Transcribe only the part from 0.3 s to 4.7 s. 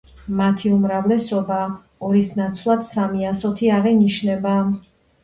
მათი უმრავლესობა ორის ნაცვლად სამი ასოთი აღინიშნება.